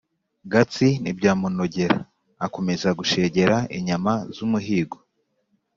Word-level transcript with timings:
Gatsi 0.51 0.87
ntibyamunogera; 1.01 1.97
akomeza 2.45 2.87
gushegera 2.99 3.57
inyama 3.77 4.13
z'umuhigo. 4.35 4.97